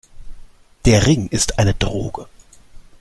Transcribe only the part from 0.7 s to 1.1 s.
Der